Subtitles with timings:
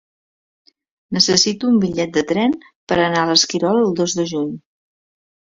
[1.17, 2.57] Necessito un bitllet de tren
[2.93, 4.51] per anar a l'Esquirol el dos de juny.